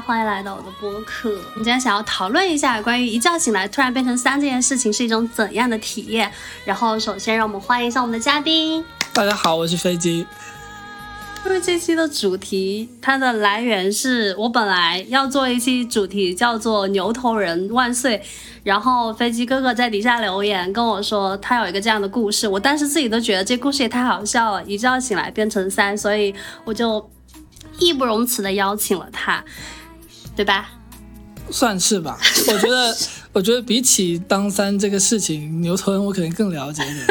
[0.00, 1.30] 欢迎来到我的播客。
[1.30, 6.30] 我们今天想要讨论一下关于一觉醒来突然变成三这件事情是一种怎样的体验。
[6.64, 8.84] 然后首先让我们欢迎一下我们的嘉宾。
[9.12, 10.26] 大家好，我是飞机。
[11.44, 18.22] 因为这期的主题，它的来源是我本来要做一期主题叫做“牛头人万岁”，
[18.62, 26.34] 然后飞机哥哥在底下留言跟我说他有一个这样的故事，我当时自己都觉得这故事也太好笑了，一觉醒来变成三，所以
[26.64, 27.08] 我就
[27.78, 29.42] 义不容辞的邀请了他，
[30.38, 30.70] 对吧？
[31.50, 32.96] 算是吧，我觉得，
[33.34, 37.06] 我觉得比起当三这个事情，牛头人我可能更了解一点。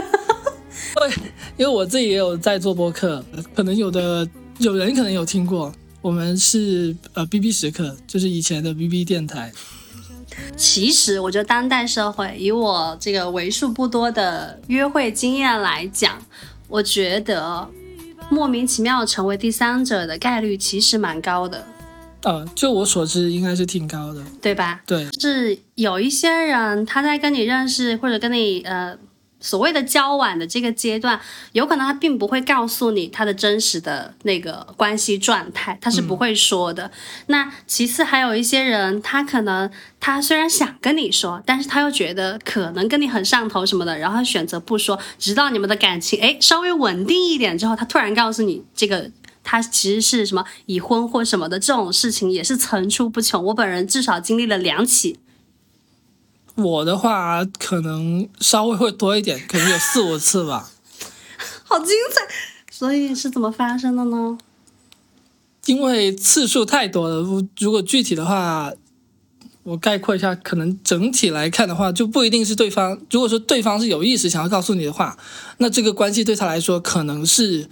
[0.96, 1.10] 对，
[1.58, 3.22] 因为我自己也有在做播客，
[3.54, 4.26] 可能有的
[4.60, 5.70] 有人可能有听过，
[6.02, 9.52] 我们是呃 B B 时刻，就是以前的 B B 电台。
[10.56, 16.18] 其实我觉得当代社会，以我这个为数不多的约会经验来讲，
[16.70, 17.68] 我觉得
[18.30, 21.68] 莫名其妙成为第三者的概率其实蛮高的。
[22.28, 24.82] 呃，就我所知，应该是挺高的，对吧？
[24.86, 28.98] 对，是有一些人他在跟你认识或者跟你呃。
[29.40, 36.90] 所谓的交往的这个阶段，有可能他并不会告诉你他的真实的那个关系状态，他是不会说的。
[37.28, 49.12] 那其次还有一些人，他可能他虽然想跟你说，但是他又觉得可能跟你很上头什么的，然后选择不说，直到你们的感情哎稍微稳定一点之后，他突然告诉你这个
[49.50, 53.42] 他其实是什么已婚或什么的这种事情也是层出不穷。
[53.46, 55.18] 我本人至少经历了两起。
[56.56, 60.70] 我的话可能稍微会多一点，可能有四五次吧。
[61.64, 62.28] 好精彩！
[62.70, 64.38] 所以是怎么发生的呢？
[65.68, 67.22] 因为次数太多了，
[67.58, 68.74] 如果具体的话，
[69.64, 73.00] 我概括一下，可能整体来看的话，就不一定是对方。
[73.10, 75.18] 如果说对方是有意识想要告诉你的话，
[75.60, 77.70] 那这个关系对他来说可能是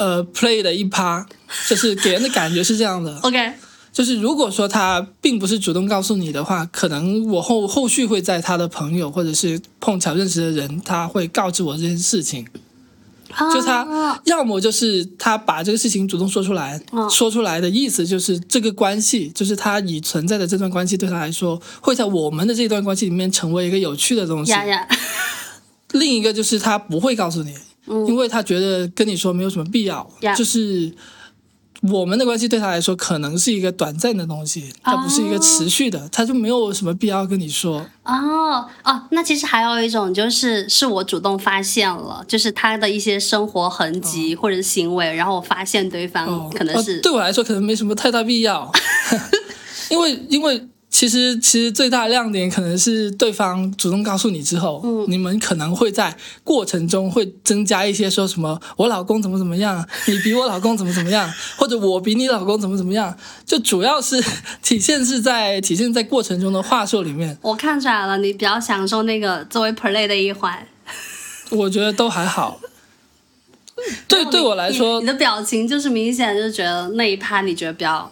[0.00, 1.24] 呃 play 的一趴，
[1.68, 3.16] 就是给人的感觉是这样的。
[3.20, 3.52] OK。
[3.92, 12.46] 就是如果说他并不是主动告诉你的话，可能我后后续会在他的朋友或者是碰巧认识的人，他会告知我这件事情。
[13.52, 24.52] 就他要么就是他把这个事情主动说出来，说出来的意思就是这个关系，就是他已存在的这段关系对他来说，会在我们的这段关系里面成为一个有趣的东西。
[25.92, 27.54] 另一个就是他不会告诉你，
[28.06, 30.92] 因为他觉得跟你说没有什么必要，就是。
[31.84, 37.86] 我们的关系对他来说可能是一个短暂的东西，它不是一个持续的，他就没有什么必要跟你说。
[38.04, 48.70] 哦哦，那其实还有一种就是是我主动发现了，就是他的一些生活痕迹或者行为，然后我发现对方可能是对我来说可能没什么太大必要，
[49.88, 50.68] 因 为因为。
[50.90, 64.22] 其实，其实最大的亮点可能是对方主动告诉你之后，嗯，你们可能会在过程中会增加一些说什么“我老公怎么怎么样”，“你比我老公怎么怎么样”， 或者“我比你老公怎么怎么样”，就主要是
[64.62, 67.38] 体现是在体现在过程中的话术里面。
[67.40, 70.66] 我看出来了，你比较享受那个作为 play 的一环。
[71.50, 72.60] 我觉得都还好。
[74.08, 78.10] 对，对我来说，你的表情就是明显就是觉得那一趴你觉得比较。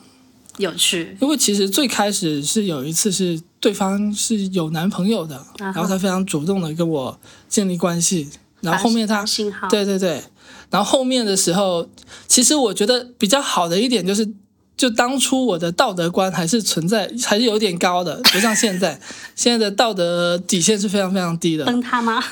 [0.59, 8.29] 有趣，因为其实最开始是有一次是对方是有男朋友的，然后他非常主动的跟我建立关系，
[8.61, 9.25] 然后后面他
[9.71, 10.23] 对对对，
[10.71, 11.89] 然后后面的时候，
[12.27, 14.29] 其实我觉得比较好的一点就是，
[14.77, 19.01] 就当初我的道德观还是存在，还是有点高的，不像现在，
[19.35, 21.65] 现在的道德底线是非常非常低的。
[21.65, 22.23] 崩塌吗？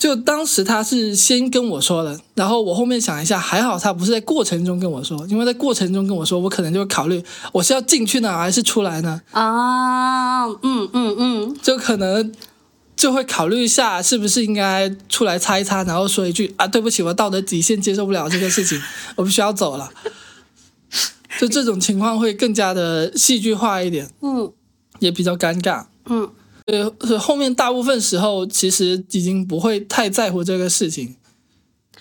[0.00, 7.22] 就当时他是先跟我说了，然后我后面想一下，还好他不是在过程中跟我说，因为在过程中跟我说，我可能就会考虑
[7.52, 9.20] 我是要进去呢还是出来呢？
[9.32, 12.32] 啊，嗯嗯嗯，就可能
[12.96, 18.80] 就会考虑一下是不是应该出来擦一擦，然后说一句啊，对不起，我道德底线接受不了这个事情，
[19.16, 19.90] 我必须要走了。
[21.38, 24.50] 就这种情况会更加的戏剧化一点，嗯，
[24.98, 26.30] 也比较尴尬，嗯。
[26.70, 31.16] 呃，后面大部分时候其实已经不会太在乎这个事情。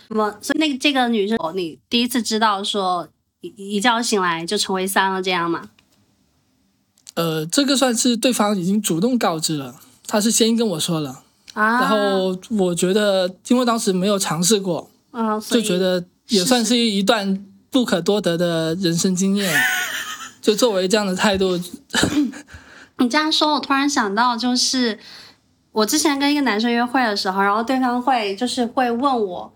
[0.07, 0.38] 什么？
[0.42, 3.07] 所以那个这个女生，你第一次知道说
[3.42, 5.69] 一一觉醒来就成为三了这样吗？
[7.16, 9.75] 呃，这个算是对方已经主动告知了，
[10.07, 11.24] 他是先跟我说了，
[11.54, 19.54] 啊，然后我觉得因为当时没有尝试过，啊，就觉得也算是一段不可多得的人生经验，
[20.42, 21.60] 就作为这样的态度。
[23.00, 25.00] 你这样说，我突然想到，就是
[25.72, 29.54] 我之前跟一个男生约会的时候，然后对方会就是会问我，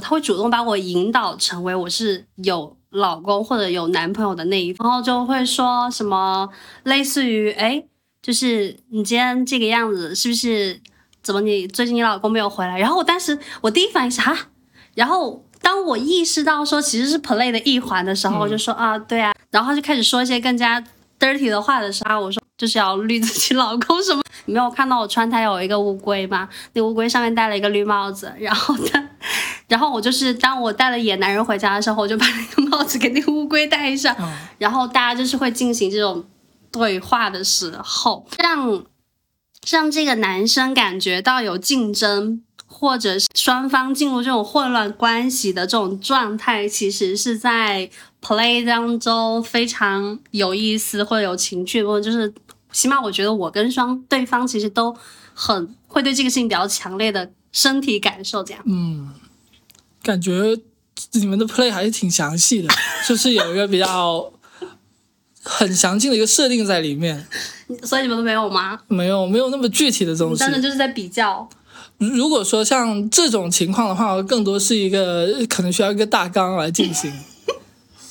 [0.00, 6.48] 他会主动把我引导成为我是有老公或者有男朋友的那一方，然后就会说什么
[6.84, 7.84] 类似于，哎，
[8.22, 10.80] 就是你今天这个样子，是不是？
[11.22, 12.78] 怎么你最近你老公没有回来？
[12.78, 14.48] 然后我当时我第一反应是啊，
[14.94, 19.32] 然后当我意识到说其实是 play 的一环的时候，我就说啊，对啊。
[19.50, 20.84] 然后就开始说一些更加
[21.18, 24.22] dirty 的话的时候，我说就是要绿自己老公什么？
[24.46, 26.48] 你没有看到我穿它有一个乌龟吗？
[26.74, 29.08] 那乌龟上面戴了一个绿帽子，然后他，
[29.68, 34.14] 然后我就是当我带了野男人回家的时候，我就把那个帽子给那个乌龟戴上，
[34.58, 36.24] 然后大家就是会进行这种
[36.70, 38.84] 对话的时候，让
[39.68, 42.42] 让这个男生感觉到有竞争。
[42.66, 47.88] 或者是双方进入这种混乱关系的这种状态，其实是在
[48.24, 52.32] play 当中非常有意思或者有情趣，或者就是
[52.72, 54.96] 起码我觉得我跟双对方其实都
[55.34, 58.62] 很会对这个事情比较强烈的身体感受，这样。
[58.64, 59.12] 嗯，
[60.02, 60.56] 感觉
[61.12, 62.68] 你们的 play 还是挺详细的，
[63.06, 64.32] 就是有一个比较
[65.42, 67.26] 很详尽的一个设定在里面。
[67.82, 68.80] 所以你们都没有吗？
[68.88, 70.40] 没有，没有那么具体的东西。
[70.40, 71.48] 单纯就是在比较。
[71.98, 77.10] 如果说像这种情况的话，更多是一个可能需要一个大纲来进行，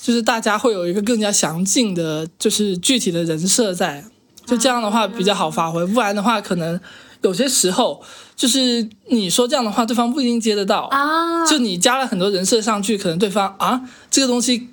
[0.03, 4.03] 就是大家会有一个更加详尽的，就是具体的人设在，
[4.45, 5.85] 就这样的话比较好发挥。
[5.85, 6.77] 不然的话，可能
[7.21, 8.03] 有些时候
[8.35, 11.45] 就是你说这样的话，对方不一定接得到啊。
[11.47, 14.67] 就你加了很多人设上去，可能对方啊，这个东西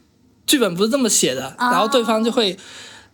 [0.49, 2.59] 剧本不是这么写的，然后对方就会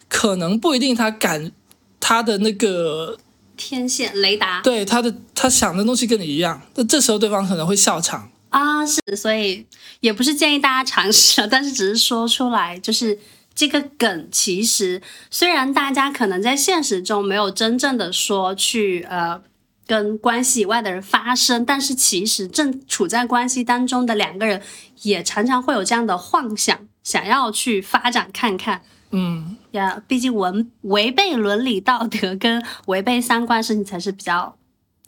[0.08, 1.52] 可能不一定他敢
[2.00, 3.18] 他的那个。
[3.58, 9.66] 天线雷达，对他的他想的东西跟你一样，那这时候对方可能会笑场啊，是，所以
[10.00, 13.18] 也不是建议大家尝试，但是只是说出来，就是
[13.54, 19.42] 这个梗，其实虽然大家可能在现实中没有真正的说去呃
[19.86, 24.62] 跟关系以外的人发生，但是其实正处在关系当中的两个人
[25.02, 28.82] 也常常会有这样的幻想，想要去发展看看。
[29.10, 34.56] 嗯呀，毕竟违违背伦理道德跟违背三观事情才是比较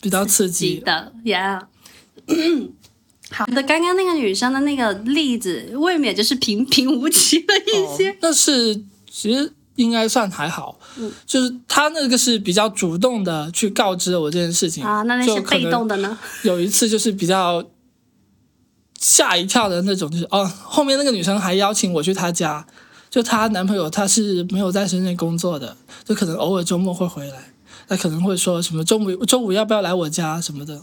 [0.01, 1.69] 比较刺激的呀。
[3.31, 8.17] 好的，刚刚那个女生的那个例子，未免就是平平无奇的一些。
[8.21, 8.75] 但是
[9.11, 10.79] 其实应该算还好，
[11.27, 15.03] 就是她那个是比较主动的去告知了我这件事情啊。
[15.03, 16.19] 那那些被动的呢？
[16.43, 17.65] 有一次就是比较
[18.99, 22.67] 吓一跳的那种，就是哦，后面那个女生还邀请我去她家。
[23.11, 27.53] 就她男朋友他是没有在深圳工作的，就可能偶尔周末会回来，
[27.89, 30.83] 他可能会说什么周五周五要不要来我家什么的，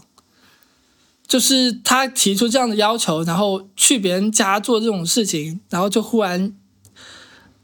[1.26, 6.52] 就是他提出这样的要求，然后去别人家做这种事情，然后就忽然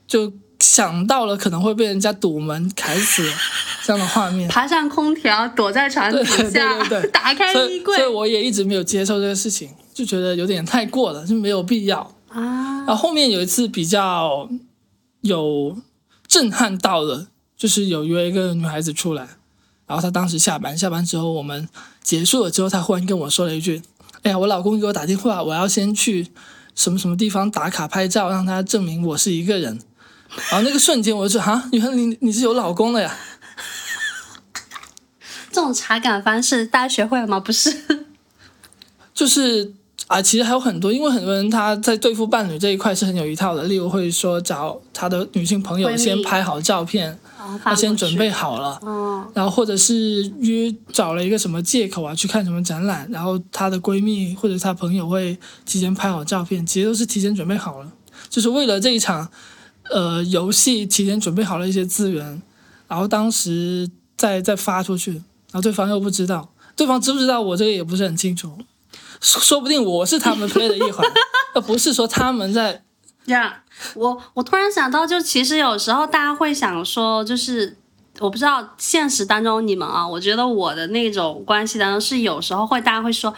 [0.06, 3.22] 就想到了可能会被人家堵门砍死
[3.84, 6.82] 这样的画面，爬上空调躲在床底下，
[7.12, 12.14] 打开衣柜，所以我也一直没有接受这个事情，就觉得有点太过了，就没有必要。
[12.28, 14.48] 啊，然后后面有一次比较
[15.20, 15.76] 有
[16.26, 19.28] 震撼到的，就是有约一个女孩子出来，
[19.92, 21.68] 然后他当时下班，下班之后我们
[22.02, 23.82] 结束了之后，他忽然跟我说了一句
[24.24, 26.28] ：“哎呀，我老公给我打电话，我要先去
[26.74, 29.78] 什么什么地方打卡拍照，让他证明我是一个人。
[30.50, 33.14] ”然后那个瞬间我就说：“啊，原来你你是有老公的呀？”
[35.52, 37.38] 这种查岗方式大家学会了吗？
[37.38, 38.06] 不是，
[39.12, 39.74] 就是。
[40.08, 43.62] 啊，其实还有很多，因为很多人他在对付伴侣这一块是很有一套的。
[43.62, 47.19] 例如会说找他的女性朋友先拍好照片，
[47.63, 48.81] 他先准备好了，
[49.34, 57.93] 然后或者是约找了一个什么借口啊去看什么展览，然后她的闺蜜或者她朋友会提前拍好照片，其实都是提前准备好了，
[58.29, 59.29] 就是为了这一场
[59.91, 62.43] 呃游戏提前准备好了一些资源，
[62.89, 65.22] 然后当时再再发出去，然
[65.55, 68.56] 后对方又不知道，对方知不知道我这个也不是很清楚。
[69.20, 71.06] 说不定我是他们 play 的一环，
[71.55, 72.82] 而不是说他们在。
[73.24, 73.52] 这样，
[73.94, 77.76] 我我突然想到，就其实有时候大家会想说，就是
[78.19, 83.32] 我不知道现实当中你们啊，我觉得我的那种关系当中是有时候会大家会说，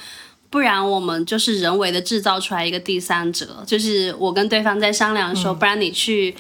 [0.51, 6.35] 不然我们就是人为的制造出来一个第三者，就是我跟对方在商量说，不然你去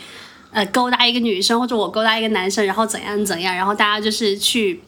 [0.50, 4.80] 呃勾搭一个女生，或者我勾搭一个男生，然后怎样怎样，然后大家就是去。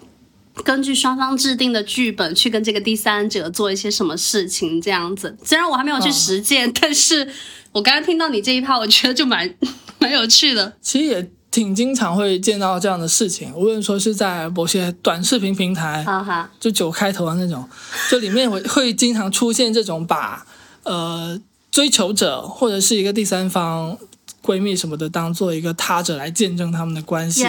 [0.64, 5.36] 根据双方制定的剧本去跟这个第三者做一些什么事情，这样子。
[5.44, 7.28] 虽然我还没有去实践，但是
[7.76, 9.54] 我刚刚听到你这一趴，我觉得就蛮
[9.98, 10.72] 蛮有趣的。
[10.80, 17.68] 其实也挺经常会见到这样的事情，无论说是在某些短视频平台，哈哈，就九开头的那种，
[18.10, 20.46] 就里面会会经常出现这种把
[20.84, 21.38] 呃
[21.70, 23.98] 追求者或者是一个第三方。
[24.42, 27.44] 闺蜜什么的，当做一个他者来见证他们的关系，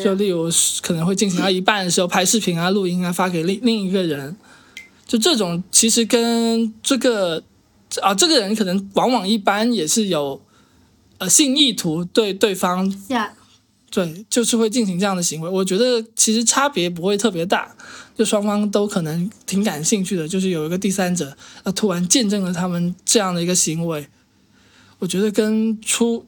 [0.00, 0.48] 就例如
[0.80, 4.36] 可能会进行到一半的时候拍视频啊、录音啊发给另另一个人，
[5.08, 7.42] 就这种其实跟这个
[8.02, 10.40] 啊这个人可能往往一般也是有
[11.18, 12.92] 呃性意图对对方，
[13.90, 15.48] 对，就是会进行这样的行为。
[15.48, 17.74] 我觉得其实差别不会特别大，
[18.16, 24.06] 就双方都可能挺感兴趣的，就是有一个第三者呃突然见证了他们这样的一个行为。
[25.00, 26.24] 我觉得跟出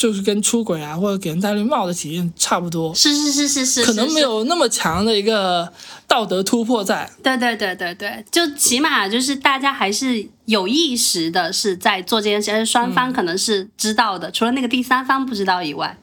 [0.00, 5.70] 就是跟出轨啊或者给人戴绿帽的体验差不多，是是是是是，可能没有那么强的一个
[6.08, 7.10] 道德突破在。
[7.22, 15.98] 对对对对对，就起码就是大家还是有意识的是在做这件事，而且双方可能是知道的，除了那个第三方不知道以外，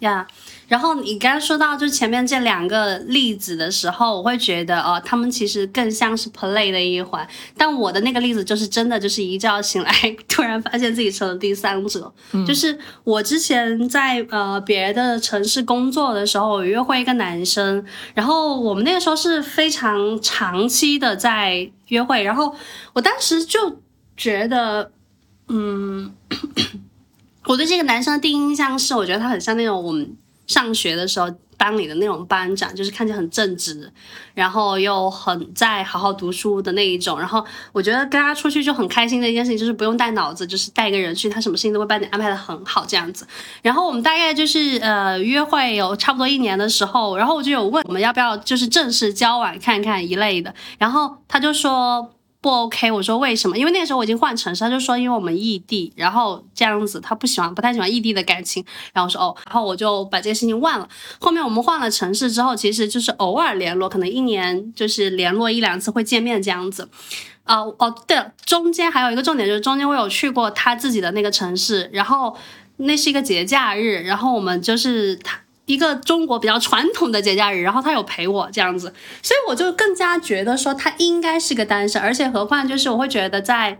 [0.00, 0.26] 呀。
[0.72, 7.28] 然后你刚刚说到就前面这两个例子的时候，我会觉得哦，他们其实更像是 play 的一环。
[7.58, 9.92] 但我的那个例子就是真的，就是一觉醒来，
[10.26, 12.10] 突然发现自己成了第三者。
[12.46, 22.56] 就是我之前在呃别的城市工作的时候，我约会一个男生，然后我们那个时候是非常长期的在约会，然后
[22.94, 23.78] 我当时就
[24.16, 24.90] 觉得，
[25.48, 26.14] 嗯，
[27.44, 30.16] 我对这个男生的第一印象是，我觉得他很像那种我们。
[30.52, 33.90] 上学的时候，班里的那种班长，就是看起来很正直，
[34.34, 37.18] 然后又很在好好读书的那一种。
[37.18, 43.26] 然后我觉得跟他出去就很开心的一件事情，就是不用带脑子，就是带一个人去，他什么事情都会帮你安排的很好这样子。
[43.62, 52.10] 然后我们大概就是呃约会有差不多一年的时候，然后我就有问我们要不要就是正式交往看看一类的，然后他就说。
[52.42, 53.56] 不 OK，我说为什么？
[53.56, 58.64] 因为那个时候我已经换城市，他就说因为我们异地，然后这样子他不喜欢，不太喜欢异地的感情。
[58.92, 60.88] 然后我说哦，然后我就把这个事情忘了。
[61.20, 66.88] 后面我们换了城市之后，其实就是偶尔联络，可能一年就是联络一两次会见面这样子。
[67.44, 72.36] 啊哦，对了，中间还有一个重点就是中间我有去过他自己的那个城市，然后
[72.78, 75.38] 那是一个节假日，然后我们就是他。
[75.72, 83.78] 一个中国比较传统的节假日，然后他有陪我这样子，所以我就更加觉得说他应该是个单身，而且何况就是我会觉得在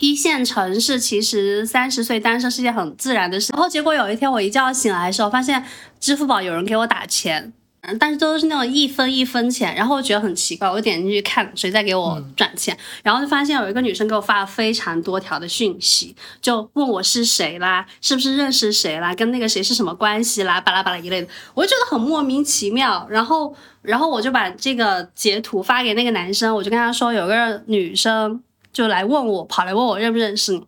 [0.00, 3.52] 一线城市，其实三十岁单身是件很自然的事。
[3.52, 5.64] 然后结果有一天我一觉醒来的时候，发现
[6.00, 7.52] 支付宝有人给我打钱。
[7.98, 23.06] 但是都是那种一分一分钱，然后我觉得很奇怪，我点进去看谁在给我转钱，然后就发现有一个女生给我发了非常多条的讯息，就问我是谁啦，是不是认识谁啦，跟那个谁是什么关系啦，巴拉巴拉一类的，我就觉得很莫名其妙。
[23.10, 30.66] 然后，然后我就把这个截图发给那个男生，我就跟他说有个女生就来问我，跑来问我认不认识你。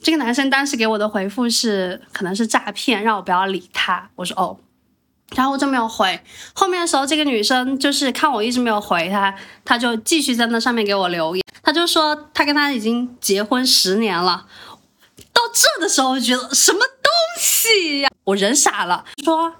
[0.00, 4.10] 这个男生当时给我的回复是可能是诈骗，让我不要理他。
[4.16, 4.56] 我说哦。
[5.34, 6.20] 然后我就没有回，
[6.54, 9.34] 后面的时候，这个女生就是看我一直没有回她，
[9.64, 11.42] 她就继续在那上面给我留言。
[11.62, 14.46] 她就说她跟他已经结婚十年了。
[15.32, 17.10] 到这的时候，我觉得什么东
[17.40, 18.10] 西呀？
[18.24, 19.52] 我人傻了，说，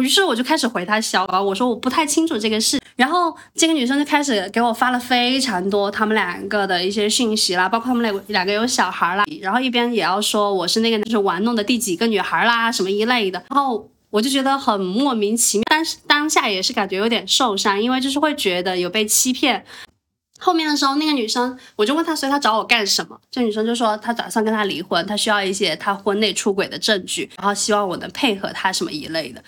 [0.00, 2.80] 于是我就开始回她消了，我说我不太清楚这个事。
[2.96, 13.88] 然后这个女生就开始给我发了非常多他们两个的一些讯息啦，包括他们两个两个有小孩啦，然后一边也要说我是那个就是玩弄的第几个女孩啦，什么一类的，然后。
[14.10, 19.64] 我就觉得很莫名其妙，但是当下也是感觉有点受伤，因为就是会觉得有被欺骗。
[20.38, 23.18] 后面的时候，那个女生我就问她，所以她找我干什么？
[23.30, 29.42] 这女生就说她打算跟他离婚，她需要一些她婚内出轨的证据，然后希望我能配合她什么一类的。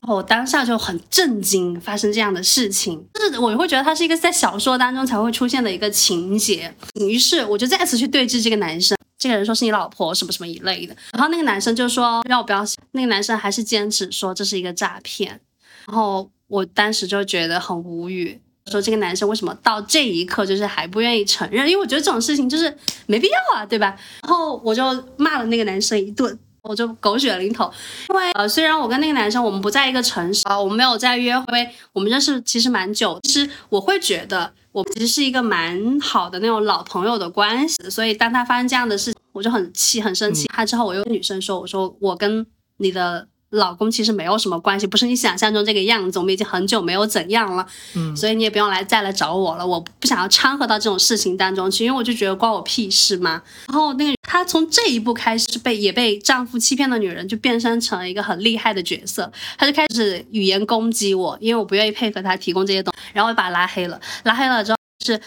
[0.00, 6.74] 然后我当下就很震惊，发生这样的事情，就是我会觉得他是一个在小说当中才会出现的一个情节。
[6.94, 8.96] 于是我就再次去对峙这个男生。
[9.22, 15.40] 这个人说是你老婆什么什么一类的，然后那个男生就说让我不要，那个男生还是坚持说这是一个诈骗，
[15.86, 21.70] 然后我当时就觉得很无语，说这个男生为什么到这一刻就是还不愿意承认？
[21.70, 22.76] 因为我觉得这种事情就是
[23.06, 23.96] 没必要啊，对吧？
[24.24, 24.82] 然后我就
[25.16, 27.72] 骂了那个男生一顿，我就狗血淋头，
[28.08, 34.52] 因为呃虽然我跟那个男生我们不在一个城市啊，我们没有在约会，我们认识其实蛮久，其实我会觉得。
[34.72, 40.48] 我其实是一个蛮好的那种老朋友的关系，所以当他发生这样的事，我就很气很生气。
[40.48, 42.44] 他之后我又跟女生说，我说我跟
[42.78, 53.42] 你的老公其实没有什么关系，不是你想象中这个样子，我们已经很久没有怎样了，嗯，所以你也不用来再来找我了，我不想要掺和到这种事情当中去，因为我就觉得关我屁事嘛。
[53.68, 63.02] 然后那个她从这一步开始被也被丈夫欺骗的女人，就变身成了一个很厉害的角色，她就开始语言攻击我，因为我不愿意配合她提供这些东西。
[63.12, 65.20] 然后我把他拉黑了，拉黑了之后是，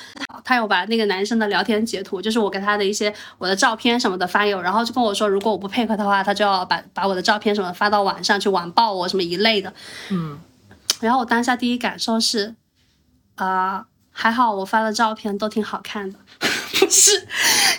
[0.44, 9.72] 他有把那个男生的聊天截图，就是我给他的一些我的照片什么的发给我，然后就跟我说，如果我不配合的话，他就要把把我的照片什么发到网上去网暴我什么一类的，
[10.10, 10.40] 嗯，
[11.00, 12.56] 然后我当下第一感受是，
[13.36, 13.86] 啊，
[14.18, 16.18] 还好我发的照片都挺好看的。
[16.78, 17.26] 不是，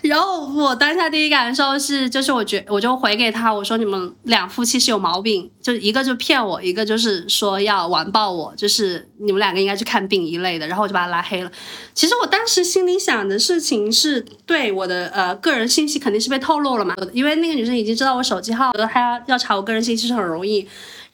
[0.02, 11.52] 然后我当下第一感受是，就是我觉我就回给他，我说你们两夫妻是有毛病，就一个就骗我，一个就是说要完爆我，就是你们两个应该去看病一类的，然后我就把他拉黑了。
[11.92, 20.66] 其实我当时心里想的事情是对我的呃个人信息肯定是被透露了嘛，因为那个女生已经知道我手机号，她要查我个人信息是很容易。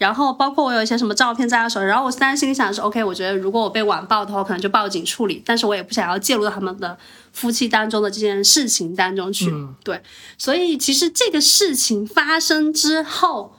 [0.03, 6.99] 然后包括我有一些什么照片在他手上，然后我当时心里想的是，OK，我觉得如果我被网暴的话，可能就报警处理，但是我也不想要介入到他们的
[7.33, 9.49] 夫妻当中的这件事情当中去。
[9.49, 10.03] 嗯对，
[10.37, 13.55] 所以其实这个事情发生之后，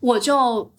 [0.00, 0.72] 我就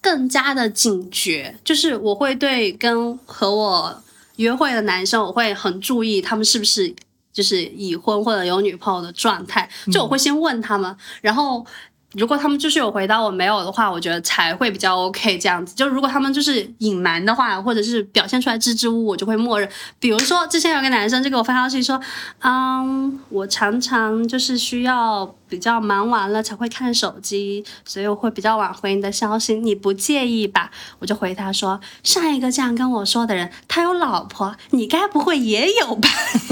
[0.00, 4.02] 更加的警觉，就是我会对跟和我
[4.36, 6.94] 约会的男生，我会很注意他们是不是
[7.32, 11.66] 就是已婚或者有女朋友的状态，就我会先问他们，然后。
[12.16, 15.74] 如果他们就是有回答我没有的话，我觉得才会比较 OK 这样子。
[15.74, 19.68] 就如果他们就是隐瞒的话，或者是表现出来支支吾吾，我就会默认。
[20.00, 22.00] 比如说之前有个男生就给我发消息说，
[22.40, 30.70] 嗯，我常常就是需要比较忙完了才会看手机，所以我会比较晚回你的消息，你不介意吧？
[30.98, 36.08] 我就回他说，上一个这样跟我说的人，他有老婆，你该不会也有吧？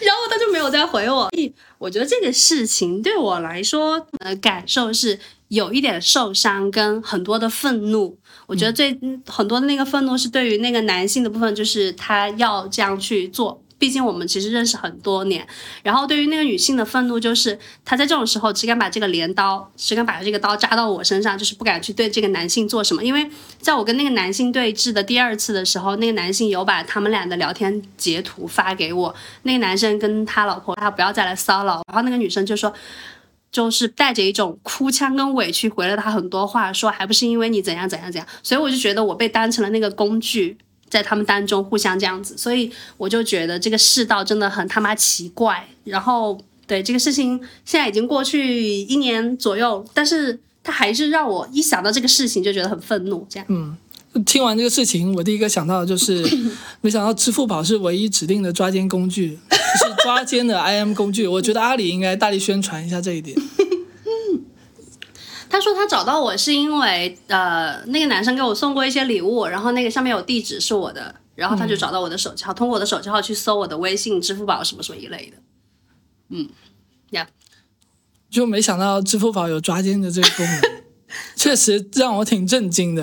[0.00, 1.30] 然后他就没有再回我。
[1.78, 5.18] 我觉得这个事情对我来说，呃，感受是
[5.48, 8.18] 有一点受伤，跟很多的愤怒。
[8.46, 13.62] 我觉得最、很多的那个愤怒是对于那个男性的部分，就是他要这样去做。
[13.78, 15.46] 毕竟我们其实认识很多年，
[15.82, 23.04] 然后对于那个女性的愤怒，就是她在这种时候只敢把这个镰刀，只敢把这个刀扎到我身上，就是不敢去对这个男性做什么。
[23.04, 23.28] 因为
[23.58, 32.72] 在我跟那个男性对峙的第二次的时候，那个男性有把他们俩的聊天截图发给我，那个男生跟他老婆他不要再来骚扰，然后那个女生就说。
[33.52, 45.66] 就是带着一种哭腔跟委屈回了他很多话，说还不是因为你怎样怎样怎样，所以我就觉得我被当成了那个工具，在他们当中互相这样子，所以我就觉得这个世道真的很他妈奇怪。
[45.84, 53.26] 然后对这个事情现在已经过去一年左右，但是他还是让我一想到这个事情就觉得很愤怒。
[53.28, 53.76] 这样，嗯，
[54.24, 56.24] 听完这个事情，我第一个想到的就是，
[56.80, 61.26] 没想到支付宝是唯一指定的抓奸工具，是抓奸的 IM 工具。
[61.26, 63.36] 我觉得阿里应该大力宣传一下这一点。
[65.56, 75.38] 他说他找到我是因为呃那个男生给我送过一些礼物，然后那个上面有地址是我的，然后他就找到我的手机号，通过我的手机号去搜我的微信、支付宝什么什么一类的。
[76.28, 76.46] 嗯，
[77.12, 77.26] 呀、
[78.28, 80.60] 就没想到支付宝有抓奸的这个功能，
[81.36, 83.02] 确实让我挺震惊的。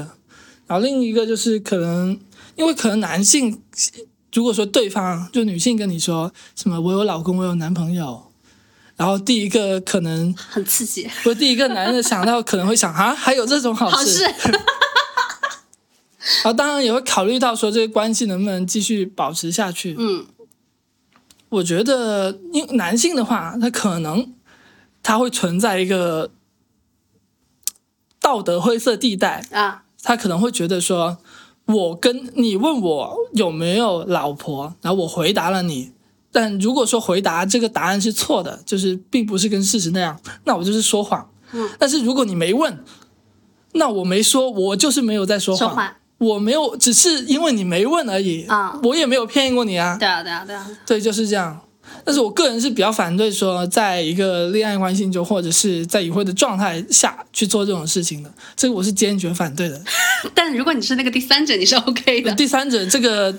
[0.67, 2.19] 然后另一个就是可能，
[2.55, 3.63] 因为可能男性，
[4.31, 8.31] 如果说对方就女性跟你说什么我有老公，我有男朋友，
[8.95, 14.23] 然后第一个可能很刺激，不第一个男的想到可能会想啊，还有这种好好事，事。
[16.43, 19.95] 然后当然也会考虑到说这个关系能不能继续保持下去。
[19.97, 20.25] 嗯。
[21.49, 24.33] 我觉得，因为男性的话，他可能
[25.03, 26.31] 他会存在一个
[28.19, 31.19] 道德灰色地带，啊，他可能会觉得说，
[31.65, 35.91] 我跟你问我有没有老婆，然后我回答了你，
[36.33, 41.29] 但如果说回答这个答案是错的，就是并不是跟事实那样，那我就是说谎。
[41.53, 42.83] 嗯，但是如果你没问，
[43.73, 45.69] 那我没说，我就是没有在说谎。
[45.69, 45.93] 说谎。
[46.17, 49.97] 我没有，只是因为你没问而已啊我也没有骗过你啊。
[49.99, 50.67] 对啊，对啊，对啊。
[50.85, 51.59] 对，就是这样。
[52.05, 59.81] 但是我个人是比较反对说，在一个恋爱关系中，或者是在已婚的状态下去做这种事情的，这个我是坚决反对的。
[60.33, 62.33] 但如果你是那个第三者，你是 OK 的。
[62.35, 63.35] 第三者，这个，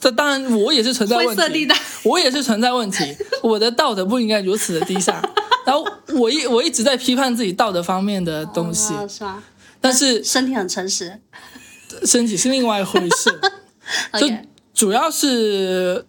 [0.00, 1.76] 这当然我也是存在问题，灰色地带。
[2.02, 3.04] 我也是存在问题，
[3.42, 5.22] 我的道德不应该如此的低下。
[5.66, 9.42] 然后我一我一直在批判自己道德方面的东西，啊是吧？
[9.80, 11.20] 但是身体很诚实。
[12.04, 13.38] 身体是另外一回事。
[14.18, 14.26] 就
[14.72, 16.06] 主要是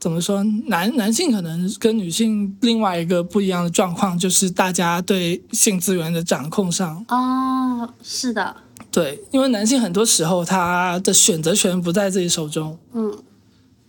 [0.00, 8.56] 怎么说，男男性可能跟女性另外一个不一样的状况，就是大家对性资源的掌控上，哦，是的，
[8.90, 12.78] 对，因为男性很多时候他的选择权不在自己手中。
[12.92, 13.16] 嗯，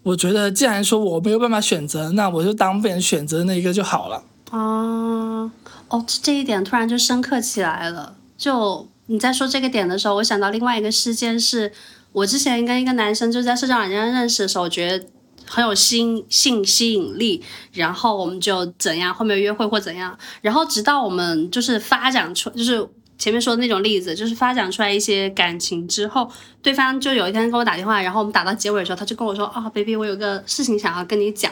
[0.03, 4.23] 我觉得，既然说我没有办法选择，那我就当别人选择的那一个就好了。
[4.51, 5.51] 哦，
[5.89, 8.15] 哦，这这一点突然就深刻起来了。
[8.37, 11.71] 就你在说这个点的时候，我想到另外一个事件是，
[12.11, 15.05] 我之前跟一个男生就在社交软件上认识的时候，我觉得
[15.45, 17.43] 很有吸性吸引力，
[17.73, 26.29] 然后我们就怎样，后面约会或怎样，然后直到我们就是发展出，就是前面说的那种例子，就是发展出来一些感情之后，
[26.61, 31.51] 对方就有一天跟我打电话，然后我们打到结尾的时候，他就跟我说啊、b a b y 我有个事情想要跟你讲，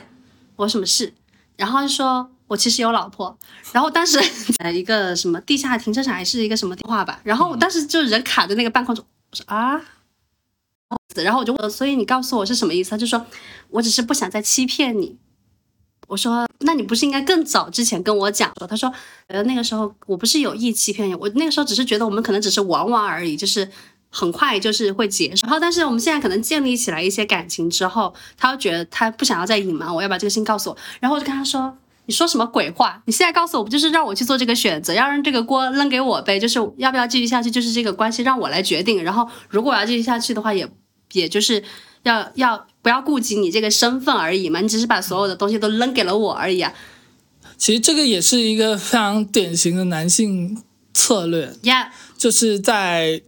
[0.55, 1.13] 我什么事？
[1.55, 3.37] 然后就说我其实有老婆，
[3.71, 4.19] 然后当时
[4.59, 9.81] 呃一个什么地下停车场还是一个什么电话吧，然后我当时就人卡在那个半空中，我说啊，
[11.15, 12.89] 然后我就，所以你告诉我是什么意思？
[12.89, 13.25] 他就说
[13.69, 15.17] 我只是不想再欺骗你。
[16.13, 18.67] 我说那你不是应该更早之前跟我讲说？
[18.67, 18.93] 他说
[19.27, 23.67] 呃那个时候我不是有意欺骗你，我那个时候只是觉得我们可能只是玩玩而已，就是。
[24.15, 33.01] 很快就是会结束，然后但是我们现在可能建立起来一些感情之后，他又觉得他不想要再隐瞒我，要把这个事情告诉我，然后我就跟他说：“你说什么鬼话？
[33.07, 36.39] 你现在告诉我，不就是让我去做这个选择，要让这个锅扔给我呗？
[36.39, 39.03] 就是要不要继续下去，就是这个关系让我来决定。
[39.03, 40.69] 然后如果我要继续下去的话，也
[41.13, 41.63] 也就是
[42.03, 44.61] 要要不要顾及你这个身份而已嘛？
[44.61, 46.73] 你只是把所有的东西都扔给了我而已啊。
[47.57, 50.61] 其实这个也是一个非常典型的男性
[50.93, 51.87] 策略，Yeah，
[52.17, 53.21] 就是在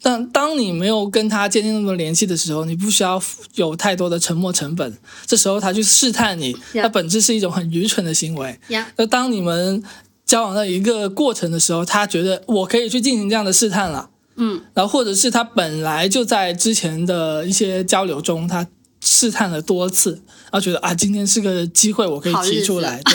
[0.00, 3.22] 当当你没有跟他建立那么多联系的时候，你不需要
[3.56, 4.96] 有太多的沉默成本。
[5.26, 8.58] 这时候他去试探你那本质是一种很愚蠢的行为。
[8.68, 9.82] Yeah 那当你们
[10.24, 14.08] 交往到一个过程的时候，他觉得我可以去进行这样的试探了，
[14.40, 18.66] 嗯，然后或者是他本来就在之前的一些交流中，他
[19.00, 23.14] 试探了多次，然后觉得啊，今天是个机会，我可以提出来，对。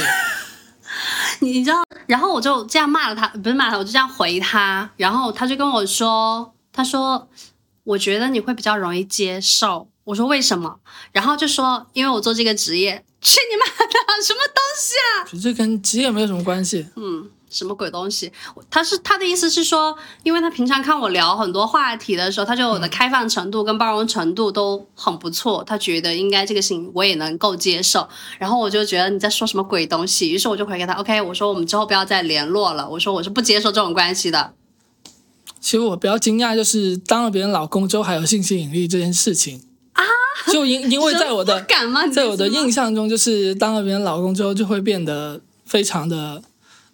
[1.42, 7.28] 你 你知道，然后我就这样骂了他，不是骂他，我就这样回他，然后他就跟我说，他说
[7.84, 9.90] 我觉得你会比较容易接受。
[10.06, 10.78] 我说为什么？
[11.12, 13.04] 然后就说因为我做这个职业。
[13.26, 14.24] 去你妈的！
[14.24, 15.42] 什么东西啊？
[15.42, 16.86] 这跟职业没有什么关系。
[16.96, 18.32] 嗯，什么鬼东西？
[18.70, 28.08] 他是他的意思是说，因为他平常看我聊很多话题的时候，他觉得我的开放程度跟包容程度都很不错，他觉得应该这个事情我也能够接受。
[28.38, 34.54] 然后我就觉得你在说什么鬼东西，于是我就回给他，OK，我说我们之后不要再联络了，我说我是不接受这种关系的。
[35.60, 39.75] 其实我比较惊讶，就是当了别人老公之后还有性吸引力这件事情啊，
[40.52, 41.66] 就因因为在我的
[42.14, 46.42] 在我的印象中，就是当了别人老公之后就会变得非常的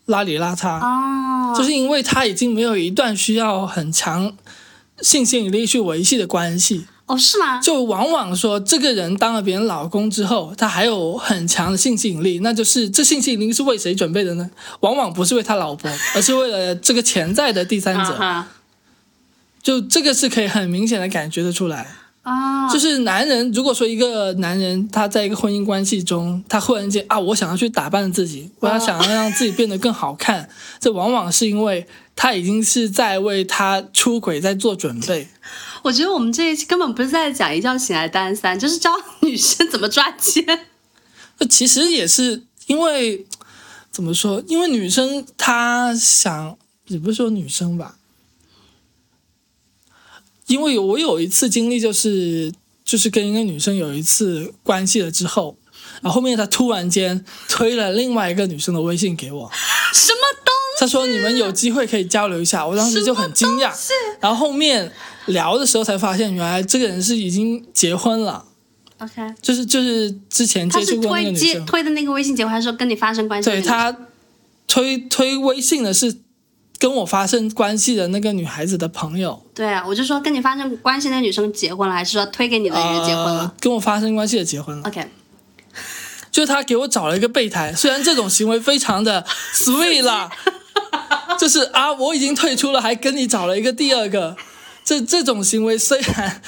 [0.07, 4.33] 邋里邋遢，哦，就是因为他已经没有一段需要很强
[5.01, 7.59] 性吸引力去维系的关系，哦是吗？
[7.59, 14.49] 就往往说这个人当了别人老公之后，他还有很强的性吸引力，那就是这性吸引力是为谁准备的呢？
[14.79, 18.45] 往往不是为他老婆， 而是为了这个潜在的第三者。
[19.61, 21.85] 就这个是可以很明显的感觉得出来。
[22.23, 30.47] 啊，就是男人，如果说一个男人他在一个婚姻关系中，他忽然间啊，我想要去打扮自己，我要想要让自己变得更好看，
[30.79, 35.27] 这往往是因为他已经是在为他出轨在做准备。
[35.81, 40.45] 我觉得我们这一期根本不是在讲一觉醒来单三，就是教女生怎么抓奸。
[41.39, 43.25] 那其实也是因为
[43.89, 44.43] 怎么说？
[44.47, 46.55] 因为女生她想，
[46.85, 47.95] 也不是说女生吧，
[50.51, 52.51] 因为我有一次经历，就是
[52.83, 55.55] 就是跟一个女生有一次关系了之后，
[56.01, 59.49] 然后后面她突然间推了另外一个女生的微信给我，
[59.93, 63.71] 什么东西她说你们有机会可以交流一下，我当时就很惊讶，
[64.19, 64.91] 然后后面
[65.27, 68.43] 聊的时候才发现，原来这个人是已经结婚了
[68.97, 71.65] ，？OK，就是就是之前接触过那个女生。
[71.65, 73.61] 推的那个微信结婚，还是说跟你发生关系对？
[73.61, 73.95] 他
[74.67, 76.17] 推推微信的是
[76.81, 84.89] 跟我发生关系的那个女孩子的朋友，对啊，我就说跟你发生关系的那女生结婚了，还是说推给你的人结婚了、呃跟我发生关系的结婚了。
[84.89, 85.07] o k
[86.31, 90.31] 就他给我找了一个备胎，虽然这种行为非常的 sweet 啦，
[91.37, 94.35] 就是啊，我已经退出了，还跟你找了一个第二个，
[94.83, 96.41] 这这种行为虽然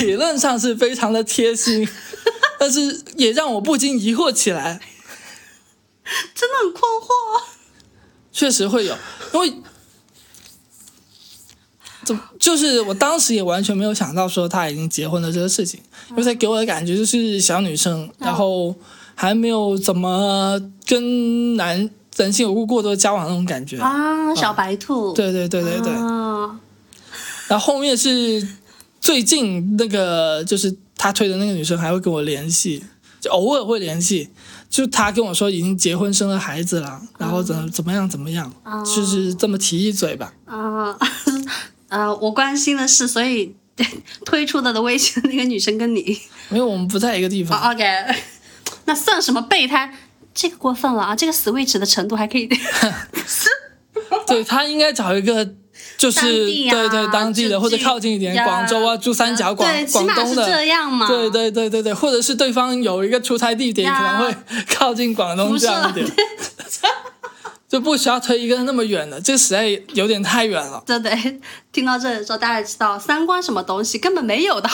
[0.00, 1.88] 理论上是非常的贴心，
[2.58, 4.80] 但是也让我不禁疑惑起来。
[6.34, 7.06] 真的很困惑。
[8.32, 8.94] 确实会有，
[9.32, 9.54] 因为
[12.06, 15.78] 怎 么就是我当时也完全没有想到说他已经结婚了这个事情，
[16.10, 18.74] 因为他给我的感觉就是小女生，然后
[19.14, 23.78] 还没有怎么跟男人性有过过多交往那种感觉。
[23.78, 25.12] 啊，小白兔。
[25.12, 26.58] 对对对对对，啊
[27.48, 28.46] 然后后面是
[29.00, 32.82] 最近那个就是他推的那个女生还会跟我联系，
[33.20, 34.30] 就偶尔会联系。
[34.68, 38.52] 就他跟我说已经结婚生了孩子了，然后怎么怎么样怎么样，
[38.84, 40.34] 就是这么提一嘴吧。
[40.44, 40.94] 啊
[41.96, 43.54] 呃，我关心的是，所以
[44.26, 46.00] 推出的的微信的那个女生跟你、
[46.50, 47.58] 因为我们不在一个地方。
[47.58, 47.84] 啊 OK，
[48.84, 49.92] 那算什么备胎？
[50.34, 51.16] 这个过分了啊！
[51.16, 52.46] 这个 switch 的程度还可以。
[54.26, 55.42] 对他应该找一个
[55.96, 60.66] 就是啊对对当地的或者靠近一点，广州啊、珠三角、广广东的这。
[60.66, 61.08] 样嘛。
[61.08, 64.36] 对对对对对，或者是对方有一个出差地点，可能会
[64.74, 66.06] 靠近广东这样一点，
[67.68, 70.82] 就不需要推一个那么远的，这个实在有点太远了。
[70.86, 71.40] 对对，
[71.72, 74.68] 听到这里的时候，大家知道三观什么东西根本没有的？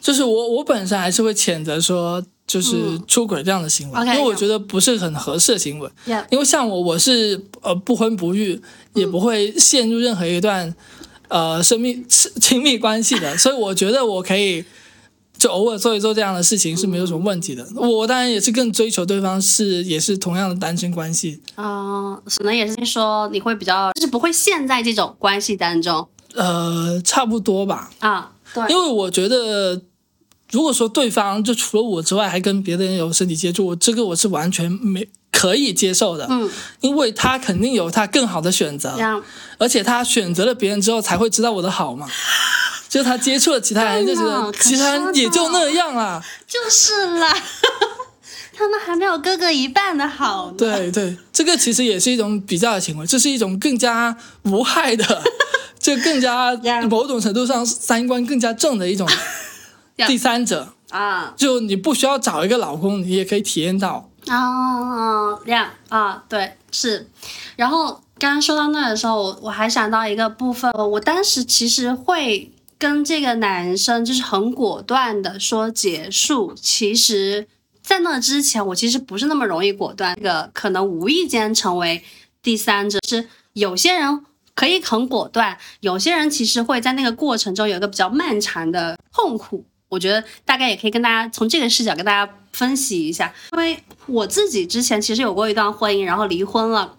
[0.00, 5.90] 就是我我本身还是会谴责说，就是出轨这样的行为，嗯因为我觉得不是很合适的行为。
[6.30, 8.60] 因为像我，我是呃不婚不育，
[8.94, 10.74] 也不会陷入任何一段
[11.28, 14.64] 呃生命亲亲密关系的，所以我觉得我可以
[15.40, 17.66] 就偶尔做一做这样的事情是没有什么问题的。
[17.74, 27.90] 我当然也是更追求对方是也是同样的单身关系，嗯、可能也是说你会比较，就是不会陷在这种关系当中呃，差不多吧。
[28.00, 28.32] 啊。
[28.52, 29.80] 对，因为我觉得，
[30.50, 36.50] 如果说对方就除了我之外还跟别的人有身体接触，我这个我是完全没可以接受的，嗯，
[36.80, 39.22] 因为他肯定有他更好的选择
[39.56, 42.06] 而且他选择了别人之后才会知道我的好嘛。
[42.90, 46.20] 就他接触了其他人，就觉得其他人也就那样啦。
[46.44, 47.32] 就是啦，
[48.52, 50.50] 他们还没有哥哥一半的好。
[50.58, 55.22] 对对，这个其实也是一种比较的行为，这是一种更加无害的，
[55.78, 56.52] 就更加
[56.90, 59.08] 某种程度上三观更加正的一种
[60.08, 61.32] 第三者啊。
[61.36, 67.08] 就你不需要找一个老公，你也可以体验到啊，这样啊，对，是。
[67.54, 72.50] 然后刚刚说到那的时候，我还想到一个部分，我当时其实会。
[72.80, 76.54] 跟这个男生就是很果断的说结束。
[76.54, 77.46] 其实，
[77.82, 80.16] 在那之前，我其实不是那么容易果断。
[80.16, 82.02] 这个可能无意间成为
[82.42, 89.66] 第三者，是有些人可以很果断，有些人其实会在那个过程中有一个比较漫长的痛苦。
[89.90, 96.96] 我觉得大概也可以跟大家从这个视角跟大家分析一下，因为我自己之前其实有过一段婚姻，然后离婚了。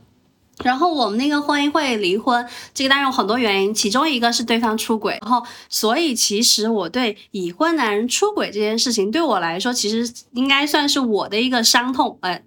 [0.64, 5.18] 然后我们那个婚姻会离婚，这个当然有很多原因，其中一个是对方出轨。
[5.22, 12.18] 然后，所以其实我对已婚男人出轨这件事情，对我来说，其实应该算是我的一个伤痛。
[12.22, 12.42] 呃，